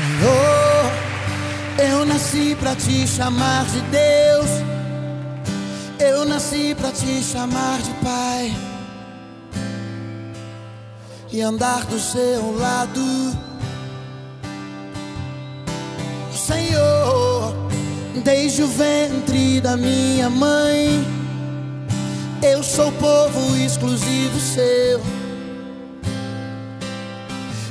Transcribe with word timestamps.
Senhor, 0.00 0.92
eu 1.90 2.06
nasci 2.06 2.56
pra 2.58 2.74
te 2.74 3.06
chamar 3.06 3.66
de 3.66 3.80
Deus. 3.82 4.50
Eu 5.98 6.24
nasci 6.24 6.74
pra 6.74 6.90
te 6.90 7.22
chamar 7.22 7.82
de 7.82 7.90
Pai 8.02 8.56
e 11.30 11.42
andar 11.42 11.84
do 11.84 11.98
seu 11.98 12.56
lado. 12.58 13.02
Senhor, 16.32 17.54
desde 18.24 18.62
o 18.62 18.68
ventre 18.68 19.60
da 19.60 19.76
minha 19.76 20.30
mãe, 20.30 21.04
eu 22.42 22.62
sou 22.62 22.90
povo 22.92 23.54
exclusivo 23.54 24.40
seu. 24.40 25.19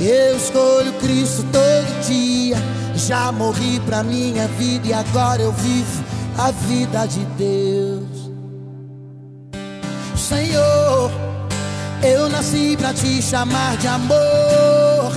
Eu 0.00 0.36
escolho 0.36 0.92
Cristo 0.94 1.44
todo 1.52 2.06
dia. 2.06 2.56
Já 2.94 3.32
morri 3.32 3.80
pra 3.86 4.02
minha 4.02 4.46
vida 4.48 4.88
e 4.88 4.92
agora 4.92 5.42
eu 5.42 5.52
vivo 5.52 6.04
a 6.38 6.50
vida 6.50 7.06
de 7.06 7.20
Deus. 7.36 8.30
Senhor, 10.16 11.10
eu 12.02 12.28
nasci 12.28 12.76
pra 12.76 12.92
te 12.92 13.22
chamar 13.22 13.76
de 13.76 13.86
amor. 13.86 15.12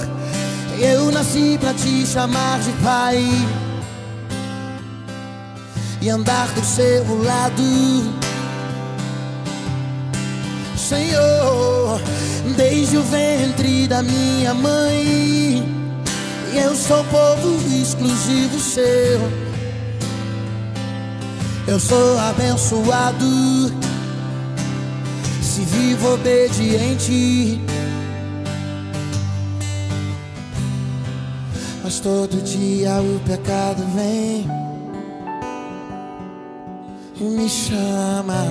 Eu 0.79 1.11
nasci 1.11 1.57
pra 1.59 1.73
te 1.73 2.05
chamar 2.05 2.59
de 2.59 2.71
Pai 2.83 3.23
e 6.01 6.09
andar 6.09 6.47
do 6.49 6.63
seu 6.63 7.23
lado. 7.23 7.63
Senhor, 10.77 11.99
desde 12.55 12.97
o 12.97 13.03
ventre 13.03 13.64
da 13.87 14.01
minha 14.01 14.53
mãe, 14.53 15.63
eu 16.53 16.75
sou 16.75 17.03
povo 17.05 17.81
exclusivo 17.81 18.59
seu. 18.59 19.19
Eu 21.67 21.79
sou 21.79 22.19
abençoado 22.19 23.25
se 25.41 25.61
vivo 25.61 26.13
obediente. 26.13 27.61
Mas 31.83 31.99
todo 31.99 32.41
dia 32.43 32.99
o 33.01 33.19
pecado 33.27 33.83
vem 33.95 34.47
e 37.19 37.23
me 37.23 37.47
chama. 37.47 38.43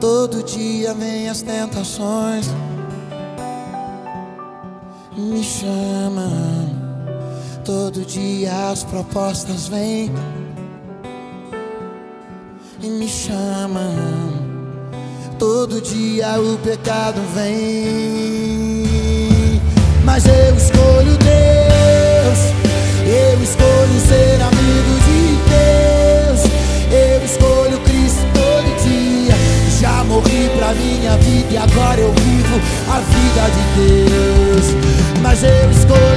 Todo 0.00 0.42
dia 0.42 0.94
vem 0.94 1.28
as 1.28 1.42
tentações, 1.42 2.48
me 5.16 5.42
chama. 5.42 6.28
Todo 7.64 8.04
dia 8.04 8.70
as 8.70 8.82
propostas 8.84 9.68
vêm 9.68 10.10
e 12.80 12.88
me 12.88 13.08
chamam. 13.08 13.94
Todo 15.38 15.80
dia 15.80 16.40
o 16.40 16.58
pecado 16.58 17.20
vem, 17.34 18.84
mas 20.04 20.24
eu 20.26 20.54
morri 30.12 30.50
pra 30.58 30.74
minha 30.74 31.16
vida 31.16 31.54
e 31.54 31.56
agora 31.56 31.98
eu 31.98 32.12
vivo 32.12 32.60
a 32.90 33.00
vida 33.00 33.48
de 33.54 33.62
Deus. 33.80 34.76
Mas 35.22 35.42
eu 35.42 35.70
escolho 35.70 36.11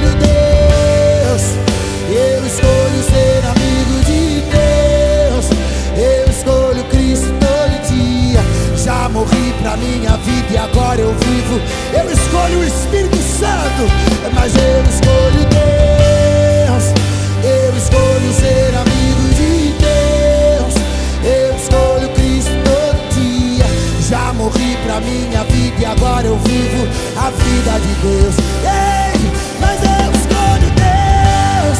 minha 25.05 25.43
vida 25.43 25.81
e 25.81 25.85
agora 25.85 26.27
eu 26.27 26.37
vivo 26.39 26.87
a 27.17 27.29
vida 27.29 27.79
de 27.79 27.93
Deus. 28.01 28.35
Ei, 28.63 29.31
mas 29.59 29.79
eu 29.81 30.11
escolho 30.19 30.69
Deus. 30.75 31.79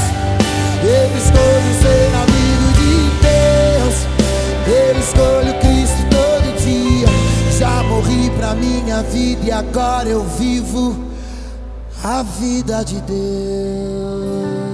Eu 0.84 1.08
escolho 1.18 1.72
ser 1.82 2.10
amigo 2.24 2.68
de 2.80 2.94
Deus. 3.26 3.96
Eu 4.68 5.00
escolho 5.00 5.54
Cristo 5.60 6.02
todo 6.10 6.48
dia. 6.64 7.08
Já 7.58 7.84
morri 7.84 8.30
pra 8.38 8.54
minha 8.54 9.02
vida 9.04 9.46
e 9.46 9.52
agora 9.52 10.08
eu 10.08 10.24
vivo 10.24 10.96
a 12.04 12.22
vida 12.24 12.84
de 12.84 13.02
Deus. 13.02 14.65